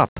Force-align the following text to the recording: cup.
cup. 0.00 0.18